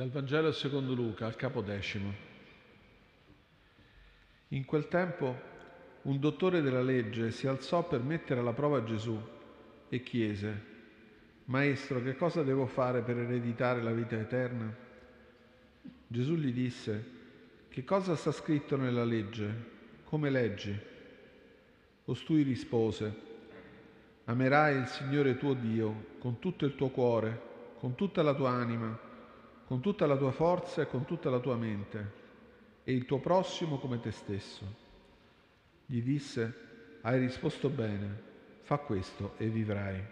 Dal 0.00 0.08
Vangelo 0.08 0.50
secondo 0.52 0.94
Luca 0.94 1.26
al 1.26 1.36
capo 1.36 1.60
decimo. 1.60 2.10
In 4.48 4.64
quel 4.64 4.88
tempo 4.88 5.38
un 6.04 6.18
dottore 6.18 6.62
della 6.62 6.80
legge 6.80 7.30
si 7.30 7.46
alzò 7.46 7.86
per 7.86 8.00
mettere 8.00 8.40
alla 8.40 8.54
prova 8.54 8.82
Gesù 8.82 9.20
e 9.90 10.02
chiese, 10.02 10.64
Maestro, 11.44 12.02
che 12.02 12.16
cosa 12.16 12.42
devo 12.42 12.64
fare 12.64 13.02
per 13.02 13.18
ereditare 13.18 13.82
la 13.82 13.92
vita 13.92 14.18
eterna? 14.18 14.74
Gesù 16.06 16.34
gli 16.36 16.50
disse, 16.54 17.04
Che 17.68 17.84
cosa 17.84 18.16
sta 18.16 18.32
scritto 18.32 18.78
nella 18.78 19.04
legge? 19.04 19.54
Come 20.04 20.30
leggi? 20.30 20.74
Costui 22.06 22.40
rispose, 22.40 23.14
Amerai 24.24 24.78
il 24.78 24.86
Signore 24.86 25.36
tuo 25.36 25.52
Dio 25.52 26.06
con 26.18 26.38
tutto 26.38 26.64
il 26.64 26.74
tuo 26.74 26.88
cuore, 26.88 27.74
con 27.78 27.94
tutta 27.94 28.22
la 28.22 28.32
tua 28.32 28.48
anima, 28.48 29.08
con 29.70 29.80
tutta 29.80 30.04
la 30.04 30.16
tua 30.16 30.32
forza 30.32 30.82
e 30.82 30.88
con 30.88 31.04
tutta 31.04 31.30
la 31.30 31.38
tua 31.38 31.54
mente, 31.54 32.12
e 32.82 32.92
il 32.92 33.04
tuo 33.04 33.20
prossimo 33.20 33.78
come 33.78 34.00
te 34.00 34.10
stesso. 34.10 34.66
Gli 35.86 36.02
disse, 36.02 36.98
hai 37.02 37.20
risposto 37.20 37.68
bene, 37.68 38.20
fa 38.62 38.78
questo 38.78 39.34
e 39.36 39.46
vivrai. 39.46 40.02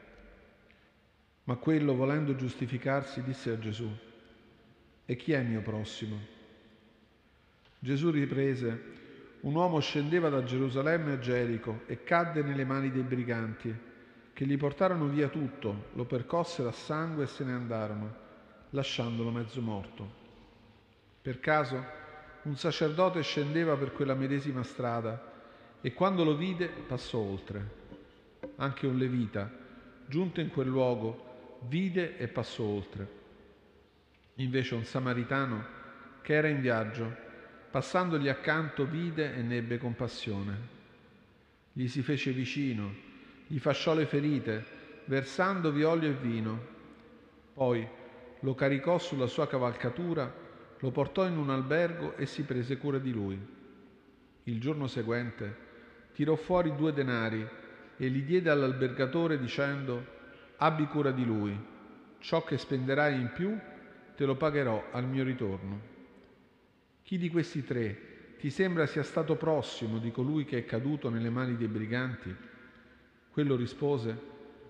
Ma 1.43 1.57
quello, 1.57 1.97
volendo 1.97 2.37
giustificarsi, 2.37 3.25
disse 3.25 3.51
a 3.51 3.59
Gesù, 3.59 3.91
e 5.05 5.17
chi 5.17 5.33
è 5.33 5.43
mio 5.43 5.63
prossimo? 5.63 6.17
Gesù 7.81 8.11
riprese, 8.11 8.83
un 9.41 9.57
uomo 9.57 9.81
scendeva 9.81 10.29
da 10.29 10.45
Gerusalemme 10.45 11.15
a 11.15 11.19
Gerico 11.19 11.81
e 11.87 12.05
cadde 12.05 12.45
nelle 12.45 12.65
mani 12.65 12.93
dei 12.93 13.03
briganti, 13.03 13.77
che 14.33 14.47
gli 14.47 14.57
portarono 14.57 15.07
via 15.07 15.27
tutto, 15.27 15.87
lo 15.95 16.05
percossero 16.05 16.69
a 16.69 16.73
sangue 16.73 17.25
e 17.25 17.27
se 17.27 17.43
ne 17.43 17.53
andarono 17.55 18.27
lasciandolo 18.71 19.31
mezzo 19.31 19.61
morto. 19.61 20.27
Per 21.23 21.41
caso 21.41 21.85
un 22.43 22.57
sacerdote 22.57 23.23
scendeva 23.23 23.77
per 23.77 23.93
quella 23.93 24.15
medesima 24.15 24.63
strada 24.63 25.33
e 25.81 25.93
quando 25.93 26.25
lo 26.25 26.37
vide 26.37 26.69
passò 26.69 27.19
oltre. 27.19 27.77
Anche 28.57 28.87
un 28.87 28.97
levita, 28.97 29.51
giunto 30.07 30.41
in 30.41 30.51
quel 30.51 30.69
luogo, 30.69 31.59
vide 31.69 32.17
e 32.17 32.29
passò 32.29 32.63
oltre. 32.63 33.17
Invece 34.37 34.75
un 34.75 34.85
samaritano, 34.85 35.77
che 36.23 36.35
era 36.35 36.49
in 36.49 36.61
viaggio, 36.61 37.15
passandogli 37.71 38.29
accanto, 38.29 38.87
vide 38.87 39.35
e 39.35 39.43
ne 39.43 39.57
ebbe 39.57 39.79
compassione. 39.79 40.77
Gli 41.73 41.89
si 41.89 42.03
fece 42.03 42.33
vicino, 42.33 42.93
gli 43.47 43.59
fasciò 43.59 43.95
le 43.95 44.07
ferite, 44.07 44.65
versandovi 45.07 45.83
olio 45.83 46.11
e 46.11 46.15
vino. 46.15 46.77
Poi, 47.55 47.89
lo 48.41 48.55
caricò 48.55 48.99
sulla 48.99 49.27
sua 49.27 49.47
cavalcatura, 49.47 50.33
lo 50.79 50.91
portò 50.91 51.27
in 51.27 51.37
un 51.37 51.51
albergo 51.51 52.17
e 52.17 52.27
si 52.27 52.43
prese 52.45 52.79
cura 52.79 52.99
di 52.99 53.13
lui. 53.13 53.39
Il 54.45 54.61
giorno 54.61 54.87
seguente 54.87 55.67
tirò 56.13 56.37
fuori 56.37 56.75
due 56.75 56.93
denari 56.93 57.47
e 57.97 58.07
li 58.07 58.25
diede 58.25 58.51
all'albergatore 58.51 59.39
dicendo 59.39 60.17
abbi 60.57 60.87
cura 60.87 61.11
di 61.11 61.25
lui, 61.25 61.59
ciò 62.21 62.45
che 62.45 62.59
spenderai 62.59 63.21
in 63.21 63.31
più 63.33 63.59
te 64.17 64.25
lo 64.25 64.37
pagherò 64.37 64.89
al 64.93 65.05
mio 65.05 65.25
ritorno. 65.25 65.97
Chi 67.03 67.19
di 67.19 67.31
questi 67.31 67.65
tre 67.65 68.35
ti 68.39 68.51
sembra 68.51 68.87
sia 68.87 69.03
stato 69.03 69.35
prossimo 69.37 69.99
di 69.99 70.11
colui 70.11 70.45
che 70.45 70.59
è 70.59 70.65
caduto 70.65 71.09
nelle 71.11 71.31
mani 71.31 71.57
dei 71.57 71.69
briganti? 71.69 72.35
Quello 73.31 73.57
rispose, 73.57 74.21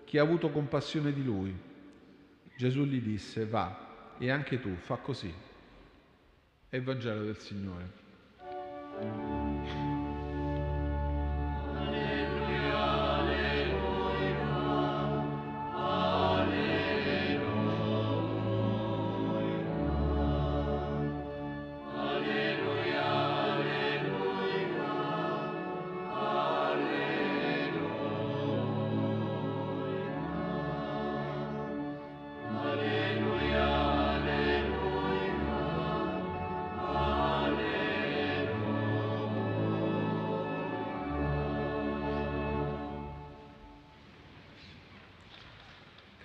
chi 0.05 0.17
ha 0.17 0.21
avuto 0.23 0.49
compassione 0.49 1.13
di 1.13 1.23
lui. 1.23 1.67
Gesù 2.59 2.83
gli 2.83 2.99
disse, 2.99 3.45
va, 3.45 4.17
e 4.17 4.29
anche 4.29 4.59
tu 4.59 4.75
fa 4.75 4.97
così. 4.97 5.33
È 6.67 6.75
il 6.75 6.83
Vangelo 6.83 7.23
del 7.23 7.37
Signore. 7.37 7.89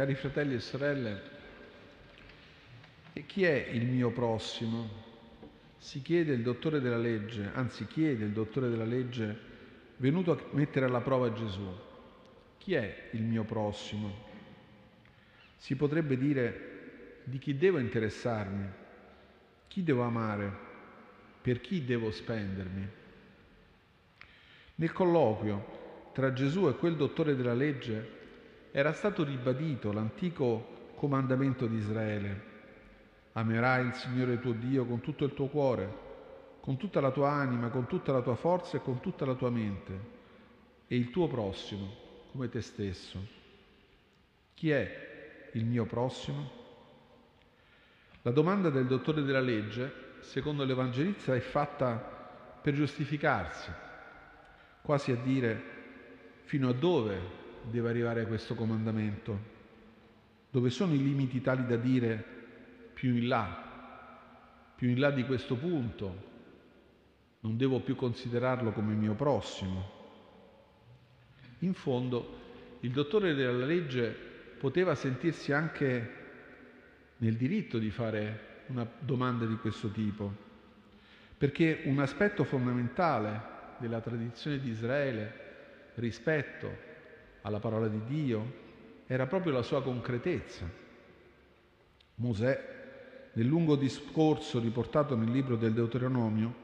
Cari 0.05 0.17
fratelli 0.17 0.53
e 0.53 0.61
sorelle, 0.61 1.23
e 3.15 3.25
chi 3.25 3.45
è 3.45 3.69
il 3.71 3.87
mio 3.87 4.11
prossimo? 4.11 4.87
Si 5.79 6.03
chiede 6.03 6.35
il 6.35 6.43
dottore 6.43 6.79
della 6.79 6.99
legge, 6.99 7.49
anzi 7.55 7.87
chiede 7.87 8.27
il 8.27 8.33
dottore 8.33 8.69
della 8.69 8.85
legge 8.85 9.35
venuto 9.97 10.33
a 10.33 10.39
mettere 10.51 10.85
alla 10.85 11.01
prova 11.01 11.33
Gesù. 11.33 11.67
Chi 12.59 12.75
è 12.75 13.09
il 13.13 13.23
mio 13.23 13.45
prossimo? 13.45 14.15
Si 15.57 15.75
potrebbe 15.75 16.19
dire 16.19 17.23
di 17.25 17.39
chi 17.39 17.57
devo 17.57 17.79
interessarmi, 17.79 18.69
chi 19.69 19.83
devo 19.83 20.03
amare, 20.03 20.53
per 21.41 21.63
chi 21.63 21.83
devo 21.83 22.11
spendermi. 22.11 22.89
Nel 24.75 24.93
colloquio 24.93 26.11
tra 26.13 26.35
Gesù 26.35 26.69
e 26.69 26.77
quel 26.77 26.95
dottore 26.95 27.35
della 27.35 27.55
legge 27.55 28.21
era 28.77 28.93
stato 28.93 29.23
ribadito 29.23 29.93
l'antico 29.93 30.91
comandamento 30.97 31.69
di 31.69 31.77
Israele. 31.77 32.43
Amerai 33.35 33.87
il 33.87 33.95
Signore 33.95 34.41
tuo 34.41 34.51
Dio 34.51 34.85
con 34.85 35.01
tutto 35.01 35.25
il 35.25 35.33
tuo 35.33 35.47
cuore, 35.47 35.99
con 36.59 36.77
tutta 36.77 37.01
la 37.01 37.13
tua 37.13 37.31
anima, 37.31 37.69
con 37.69 37.87
tutta 37.87 38.11
la 38.11 38.21
tua 38.21 38.35
forza 38.35 38.77
e 38.77 38.83
con 38.83 38.99
tutta 38.99 39.25
la 39.25 39.37
tua 39.37 39.49
mente, 39.49 40.01
e 40.89 40.97
il 40.97 41.11
tuo 41.11 41.29
prossimo 41.29 41.89
come 42.33 42.49
te 42.49 42.61
stesso. 42.61 43.25
Chi 44.55 44.71
è 44.73 45.51
il 45.53 45.65
mio 45.65 45.85
prossimo? 45.85 46.51
La 48.23 48.33
domanda 48.33 48.71
del 48.71 48.87
dottore 48.87 49.23
della 49.23 49.39
legge, 49.39 50.17
secondo 50.19 50.65
l'Evangelista, 50.65 51.33
è 51.33 51.39
fatta 51.39 51.95
per 52.61 52.75
giustificarsi, 52.75 53.71
quasi 54.83 55.13
a 55.13 55.17
dire 55.17 55.63
fino 56.43 56.71
a 56.71 56.75
dove 56.75 57.43
deve 57.71 57.89
arrivare 57.89 58.27
questo 58.27 58.55
comandamento? 58.55 59.53
Dove 60.51 60.71
sono 60.71 60.95
i 60.95 61.03
limiti 61.03 61.41
tali 61.41 61.67
da 61.67 61.77
dire 61.77 62.25
più 62.93 63.15
in 63.15 63.29
là, 63.29 64.73
più 64.75 64.89
in 64.89 64.99
là 64.99 65.11
di 65.11 65.25
questo 65.25 65.57
punto, 65.57 66.33
non 67.41 67.57
devo 67.57 67.81
più 67.81 67.97
considerarlo 67.97 68.73
come 68.73 68.95
mio 68.95 69.15
prossimo? 69.15 69.91
In 71.61 71.75
fondo, 71.75 72.41
il 72.81 72.91
dottore 72.91 73.35
della 73.35 73.65
legge 73.65 74.15
poteva 74.59 74.95
sentirsi 74.95 75.53
anche 75.53 76.23
nel 77.19 77.37
diritto 77.37 77.79
di 77.79 77.91
fare 77.91 78.63
una 78.67 78.87
domanda 78.99 79.45
di 79.45 79.57
questo 79.57 79.91
tipo, 79.91 80.33
perché 81.37 81.83
un 81.85 81.99
aspetto 81.99 82.45
fondamentale 82.45 83.53
della 83.79 84.01
tradizione 84.01 84.59
di 84.59 84.71
Israele 84.71 85.43
rispetto 85.95 86.93
alla 87.45 87.59
parola 87.61 87.89
di 87.89 88.01
Dio 88.07 88.63
era 89.07 89.27
proprio 89.27 89.53
la 89.53 89.63
sua 89.63 89.83
concretezza. 89.83 90.69
Mosè, 92.17 92.73
nel 93.33 93.47
lungo 93.47 93.77
discorso 93.77 94.61
riportato 94.61 95.17
nel 95.17 95.31
libro 95.31 95.57
del 95.57 95.73
Deuteronomio, 95.73 96.63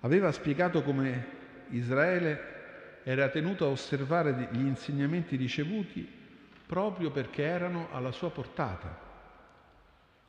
aveva 0.00 0.32
spiegato 0.32 0.82
come 0.82 1.40
Israele 1.70 2.50
era 3.04 3.28
tenuto 3.28 3.64
a 3.64 3.68
osservare 3.68 4.48
gli 4.52 4.60
insegnamenti 4.60 5.36
ricevuti 5.36 6.08
proprio 6.66 7.10
perché 7.10 7.42
erano 7.42 7.88
alla 7.92 8.12
sua 8.12 8.30
portata. 8.30 9.10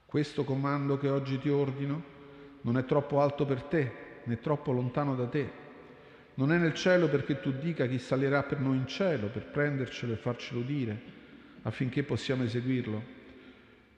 Questo 0.06 0.44
comando 0.44 0.98
che 0.98 1.10
oggi 1.10 1.40
ti 1.40 1.50
ordino 1.50 2.12
non 2.62 2.78
è 2.78 2.86
troppo 2.86 3.22
alto 3.22 3.46
per 3.46 3.64
te, 3.64 3.92
né 4.24 4.40
troppo 4.40 4.72
lontano 4.72 5.16
da 5.16 5.28
te 5.28 5.63
non 6.36 6.52
è 6.52 6.58
nel 6.58 6.74
cielo 6.74 7.10
perché 7.10 7.40
tu 7.40 7.52
dica 7.52 7.86
chi 7.86 8.00
salirà 8.00 8.44
per 8.44 8.60
noi 8.60 8.78
in 8.78 8.88
cielo, 8.88 9.28
per 9.28 9.46
prendercelo 9.46 10.14
e 10.14 10.18
farcelo 10.18 10.62
dire, 10.62 11.02
affinché 11.64 12.04
possiamo 12.04 12.44
eseguirlo. 12.44 13.22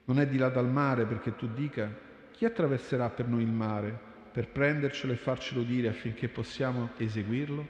Non 0.04 0.20
è 0.20 0.26
di 0.26 0.36
là 0.36 0.48
dal 0.48 0.68
mare 0.68 1.06
perché 1.06 1.34
tu 1.34 1.48
dica 1.52 1.90
chi 2.32 2.44
attraverserà 2.44 3.08
per 3.08 3.26
noi 3.26 3.42
il 3.42 3.50
mare, 3.50 3.98
per 4.30 4.48
prendercelo 4.48 5.14
e 5.14 5.16
farcelo 5.16 5.62
dire 5.62 5.88
affinché 5.88 6.28
possiamo 6.28 6.90
eseguirlo. 6.98 7.66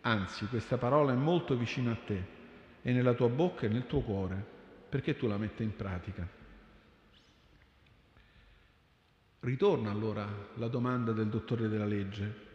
Anzi, 0.00 0.46
questa 0.46 0.78
parola 0.78 1.12
è 1.12 1.16
molto 1.16 1.56
vicina 1.56 1.92
a 1.92 1.98
te, 2.04 2.24
è 2.82 2.90
nella 2.90 3.14
tua 3.14 3.28
bocca 3.28 3.66
e 3.66 3.68
nel 3.68 3.86
tuo 3.86 4.00
cuore, 4.00 4.44
perché 4.88 5.16
tu 5.16 5.28
la 5.28 5.38
metta 5.38 5.62
in 5.62 5.76
pratica. 5.76 6.26
Ritorna 9.40 9.90
allora 9.92 10.28
la 10.54 10.68
domanda 10.68 11.12
del 11.12 11.28
dottore 11.28 11.68
della 11.68 11.86
legge, 11.86 12.45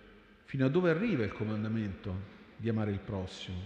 fino 0.51 0.65
a 0.65 0.69
dove 0.69 0.89
arriva 0.89 1.24
il 1.24 1.31
comandamento 1.31 2.13
di 2.57 2.68
amare 2.68 2.92
il 2.92 3.00
prossimo? 3.00 3.57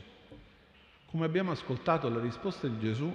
Come 1.07 1.25
abbiamo 1.25 1.49
ascoltato, 1.49 2.07
la 2.09 2.19
risposta 2.19 2.67
di 2.67 2.77
Gesù 2.77 3.11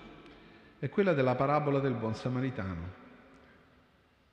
è 0.77 0.89
quella 0.89 1.13
della 1.13 1.37
parabola 1.37 1.79
del 1.79 1.95
buon 1.95 2.17
samaritano. 2.17 2.93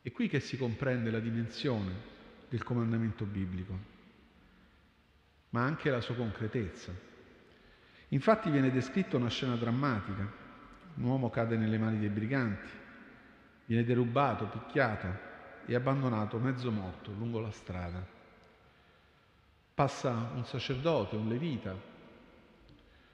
È 0.01 0.11
qui 0.11 0.27
che 0.27 0.39
si 0.39 0.57
comprende 0.57 1.11
la 1.11 1.19
dimensione 1.19 1.93
del 2.49 2.63
comandamento 2.63 3.25
biblico, 3.25 3.77
ma 5.49 5.61
anche 5.61 5.91
la 5.91 6.01
sua 6.01 6.15
concretezza. 6.15 6.91
Infatti 8.07 8.49
viene 8.49 8.71
descritta 8.71 9.17
una 9.17 9.29
scena 9.29 9.55
drammatica. 9.55 10.33
Un 10.95 11.03
uomo 11.03 11.29
cade 11.29 11.57
nelle 11.57 11.77
mani 11.77 11.99
dei 11.99 12.09
briganti, 12.09 12.71
viene 13.65 13.83
derubato, 13.83 14.47
picchiato 14.47 15.07
e 15.67 15.75
abbandonato 15.75 16.39
mezzo 16.39 16.71
morto 16.71 17.11
lungo 17.11 17.39
la 17.39 17.51
strada. 17.51 18.16
Passa 19.77 20.31
un 20.33 20.43
sacerdote, 20.43 21.15
un 21.15 21.27
levita, 21.27 21.79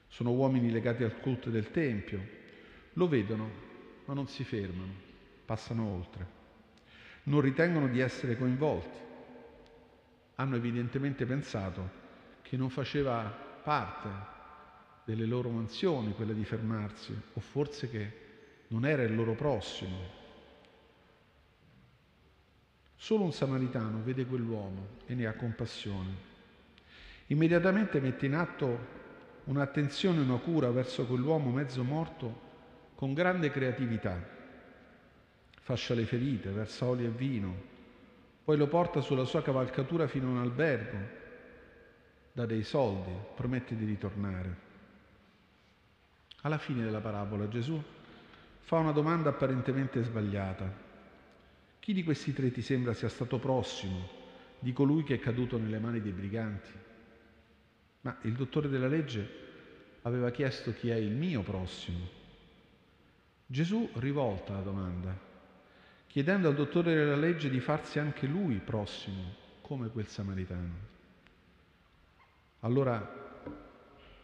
sono 0.08 0.32
uomini 0.32 0.72
legati 0.72 1.04
al 1.04 1.20
culto 1.20 1.50
del 1.50 1.72
Tempio, 1.72 2.26
lo 2.94 3.10
vedono 3.10 3.50
ma 4.06 4.14
non 4.14 4.30
si 4.30 4.46
fermano, 4.46 4.94
passano 5.44 5.86
oltre, 5.86 6.26
non 7.24 7.42
ritengono 7.42 7.90
di 7.90 8.00
essere 8.00 8.38
coinvolti, 8.38 8.98
hanno 10.36 10.56
evidentemente 10.56 11.26
pensato 11.26 11.90
che 12.42 12.56
non 12.56 12.70
faceva 12.70 13.24
parte 13.62 14.10
delle 15.04 15.26
loro 15.26 15.50
mansioni 15.50 16.14
quella 16.14 16.32
di 16.32 16.46
fermarsi, 16.46 17.14
o 17.34 17.42
forse 17.42 17.90
che 17.90 18.20
non 18.68 18.86
era 18.86 19.04
il 19.04 19.14
loro 19.14 19.34
prossimo. 19.34 19.98
Solo 22.96 23.26
un 23.26 23.34
samaritano 23.34 24.02
vede 24.02 24.26
quell'uomo 24.26 24.88
e 25.08 25.14
ne 25.14 25.26
ha 25.26 25.34
compassione. 25.34 26.32
Immediatamente 27.34 28.00
mette 28.00 28.28
in 28.28 28.36
atto 28.36 28.92
un'attenzione 29.46 30.20
e 30.20 30.24
una 30.24 30.38
cura 30.38 30.70
verso 30.70 31.08
quell'uomo 31.08 31.50
mezzo 31.50 31.84
morto 31.84 32.42
con 32.94 33.16
grande 33.16 33.50
creatività. 33.50 34.24
Fascia 35.60 35.96
le 35.96 36.06
ferite, 36.06 36.52
versa 36.52 36.86
olio 36.86 37.08
e 37.08 37.10
vino, 37.10 37.56
poi 38.44 38.56
lo 38.56 38.68
porta 38.68 39.02
sulla 39.02 39.26
sua 39.26 39.42
cavalcatura 39.42 40.06
fino 40.06 40.28
a 40.28 40.32
un 40.32 40.38
albergo, 40.38 40.98
dà 42.34 42.46
dei 42.46 42.62
soldi, 42.62 43.12
promette 43.36 43.76
di 43.76 43.86
ritornare. 43.86 44.56
Alla 46.42 46.60
fine 46.60 46.84
della 46.84 47.02
parabola 47.02 47.48
Gesù 47.48 47.82
fa 48.60 48.78
una 48.78 48.92
domanda 48.92 49.30
apparentemente 49.30 50.04
sbagliata. 50.04 50.72
Chi 51.80 51.94
di 51.94 52.04
questi 52.04 52.32
tre 52.32 52.52
ti 52.52 52.62
sembra 52.62 52.94
sia 52.94 53.10
stato 53.10 53.40
prossimo 53.40 54.22
di 54.60 54.72
colui 54.72 55.04
che 55.04 55.16
è 55.16 55.20
caduto 55.20 55.58
nelle 55.58 55.80
mani 55.80 56.00
dei 56.00 56.12
briganti? 56.12 56.92
Ma 58.04 58.18
il 58.24 58.34
dottore 58.34 58.68
della 58.68 58.88
legge 58.88 59.42
aveva 60.02 60.30
chiesto 60.30 60.74
chi 60.74 60.90
è 60.90 60.96
il 60.96 61.12
mio 61.12 61.42
prossimo. 61.42 62.22
Gesù 63.46 63.90
rivolta 63.96 64.54
la 64.54 64.62
domanda, 64.62 65.18
chiedendo 66.08 66.50
al 66.50 66.56
dottore 66.56 66.94
della 66.94 67.16
legge 67.16 67.50
di 67.50 67.62
farsi 67.62 68.00
anche 68.00 68.28
lui 68.28 68.56
prossimo, 68.58 69.36
come 69.62 69.88
quel 69.88 70.08
samaritano. 70.08 70.92
Allora 72.60 73.22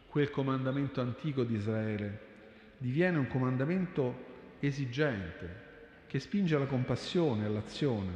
quel 0.08 0.30
comandamento 0.30 1.00
antico 1.00 1.44
di 1.44 1.54
Israele 1.54 2.28
diviene 2.76 3.16
un 3.16 3.28
comandamento 3.28 4.28
esigente 4.60 5.68
che 6.06 6.18
spinge 6.18 6.54
alla 6.54 6.66
compassione, 6.66 7.46
all'azione, 7.46 8.12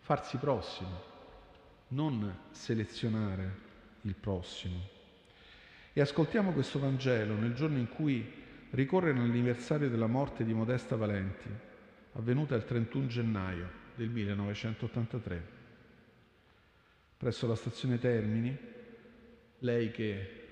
farsi 0.00 0.38
prossimo, 0.38 1.02
non 1.88 2.36
selezionare 2.50 3.68
il 4.02 4.14
prossimo. 4.14 4.98
E 5.92 6.00
ascoltiamo 6.00 6.52
questo 6.52 6.78
Vangelo 6.78 7.34
nel 7.34 7.54
giorno 7.54 7.78
in 7.78 7.88
cui 7.88 8.38
ricorre 8.70 9.12
l'anniversario 9.12 9.88
della 9.88 10.06
morte 10.06 10.44
di 10.44 10.54
Modesta 10.54 10.96
Valenti, 10.96 11.48
avvenuta 12.12 12.54
il 12.54 12.64
31 12.64 13.06
gennaio 13.06 13.68
del 13.94 14.08
1983. 14.08 15.58
Presso 17.16 17.46
la 17.46 17.54
stazione 17.54 17.98
Termini, 17.98 18.56
lei 19.58 19.90
che 19.90 20.48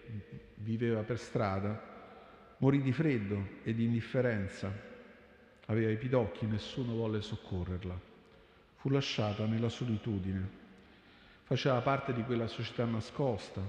viveva 0.57 1.03
per 1.03 1.19
strada, 1.19 2.55
morì 2.59 2.83
di 2.83 2.93
freddo 2.93 3.61
e 3.63 3.75
di 3.75 3.85
indifferenza. 3.85 4.71
Aveva 5.67 5.91
i 5.91 5.97
pidocchi, 5.97 6.47
nessuno 6.47 6.95
volle 6.95 7.21
soccorrerla. 7.21 7.99
Fu 8.77 8.91
lasciata 8.91 9.47
nella 9.47 9.69
solitudine. 9.69 10.58
Faceva 11.49 11.81
parte 11.81 12.13
di 12.13 12.23
quella 12.25 12.47
società 12.47 12.85
nascosta, 12.85 13.63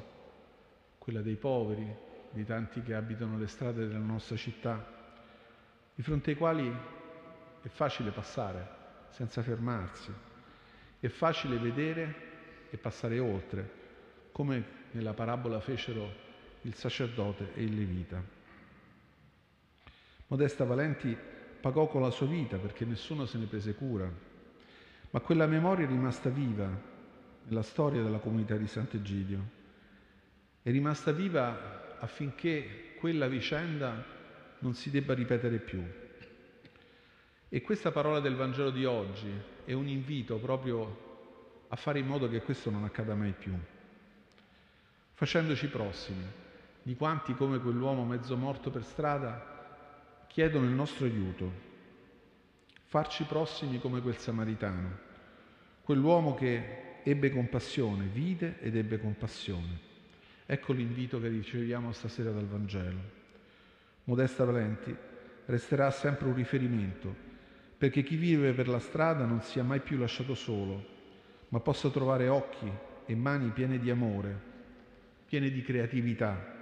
quella 0.98 1.22
dei 1.22 1.38
poveri, 1.38 1.90
di 2.30 2.44
tanti 2.44 2.82
che 2.82 2.94
abitano 2.94 3.38
le 3.38 3.48
strade 3.48 3.88
della 3.88 4.04
nostra 4.04 4.36
città, 4.36 4.86
di 5.96 6.02
fronte 6.02 6.32
ai 6.32 6.36
quali 6.36 6.70
è 7.62 7.68
facile 7.70 8.12
passare 8.12 8.68
senza 9.12 9.42
fermarsi, 9.42 10.12
è 11.00 11.08
facile 11.08 11.58
vedere 11.58 12.68
e 12.70 12.76
passare 12.76 13.18
oltre, 13.20 13.72
come 14.34 14.66
nella 14.92 15.14
parabola 15.14 15.62
fecero 15.62 16.12
il 16.64 16.74
sacerdote 16.74 17.54
e 17.54 17.64
il 17.64 17.76
levita. 17.78 18.22
Modesta 20.28 20.66
Valenti 20.66 21.18
pagò 21.62 21.88
con 21.88 22.02
la 22.02 22.12
sua 22.12 22.28
vita 22.28 22.58
perché 22.58 22.84
nessuno 22.84 23.26
se 23.26 23.38
ne 23.38 23.46
prese 23.46 23.74
cura, 23.74 24.12
ma 25.12 25.20
quella 25.22 25.48
memoria 25.48 25.86
è 25.86 25.88
rimasta 25.88 26.28
viva 26.30 26.98
nella 27.46 27.62
storia 27.62 28.02
della 28.02 28.20
comunità 28.20 28.56
di 28.56 28.68
Sant'Egidio. 28.68 29.58
È 30.62 30.70
rimasta 30.72 31.12
viva 31.12 31.98
affinché 32.00 32.94
quella 32.98 33.28
vicenda 33.28 34.04
non 34.60 34.74
si 34.74 34.90
debba 34.90 35.14
ripetere 35.14 35.58
più. 35.60 35.84
E 37.48 37.62
questa 37.62 37.92
parola 37.92 38.20
del 38.20 38.36
Vangelo 38.36 38.70
di 38.70 38.86
oggi 38.86 39.32
è 39.66 39.74
un 39.74 39.88
invito 39.88 40.38
proprio 40.38 41.08
a 41.70 41.76
fare 41.76 42.00
in 42.00 42.08
modo 42.08 42.30
che 42.30 42.42
questo 42.42 42.70
non 42.70 42.84
accada 42.84 43.16
mai 43.16 43.32
più, 43.32 43.54
facendoci 45.14 45.68
prossimi, 45.68 46.24
di 46.82 46.96
quanti 46.96 47.34
come 47.36 47.60
quell'uomo 47.60 48.06
mezzo 48.06 48.36
morto 48.38 48.70
per 48.70 48.84
strada 48.84 50.26
chiedono 50.28 50.66
il 50.66 50.72
nostro 50.72 51.06
aiuto, 51.06 51.52
farci 52.86 53.24
prossimi 53.24 53.80
come 53.80 54.02
quel 54.02 54.18
samaritano, 54.18 54.98
quell'uomo 55.82 56.36
che 56.36 56.89
ebbe 57.04 57.32
compassione, 57.32 58.06
vide 58.06 58.58
ed 58.60 58.76
ebbe 58.76 59.00
compassione. 59.00 59.88
Ecco 60.46 60.74
l'invito 60.74 61.20
che 61.20 61.28
riceviamo 61.28 61.92
stasera 61.92 62.32
dal 62.32 62.48
Vangelo. 62.48 63.18
Modesta 64.06 64.46
Valenti 64.46 64.96
resterà 65.46 65.92
sempre 65.92 66.28
un 66.28 66.36
riferimento 66.36 67.28
perché 67.78 68.04
chi 68.04 68.16
vive 68.16 68.52
per 68.54 68.68
la 68.68 68.80
strada 68.80 69.26
non 69.26 69.42
sia 69.42 69.64
mai 69.64 69.80
più 69.80 69.98
lasciato 69.98 70.36
solo, 70.36 70.86
ma 71.48 71.60
possa 71.62 71.90
trovare 71.90 72.28
occhi 72.28 72.70
e 73.06 73.16
mani 73.16 73.50
piene 73.52 73.80
di 73.80 73.90
amore, 73.90 74.38
piene 75.26 75.50
di 75.50 75.62
creatività, 75.62 76.58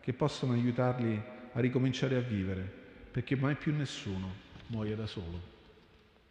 che 0.00 0.12
possano 0.12 0.54
aiutarli 0.54 1.22
a 1.52 1.60
ricominciare 1.60 2.16
a 2.16 2.20
vivere, 2.20 2.62
perché 3.10 3.36
mai 3.36 3.54
più 3.54 3.72
nessuno 3.74 4.46
muoia 4.66 4.96
da 4.96 5.06
solo. 5.06 5.57